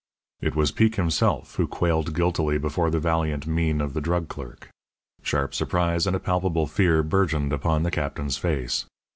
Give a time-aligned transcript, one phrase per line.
[0.41, 4.71] It was Peek himself who quailed guiltily before the valiant mien of the drug clerk.
[5.21, 8.85] Sharp surprise and a palpable fear bourgeoned upon the Captain's face.